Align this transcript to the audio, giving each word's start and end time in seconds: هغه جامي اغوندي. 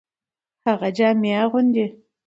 هغه 0.67 0.87
جامي 0.97 1.31
اغوندي. 1.43 1.85